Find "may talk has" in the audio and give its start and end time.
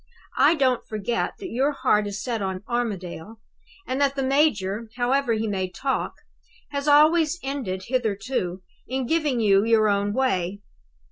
5.47-6.87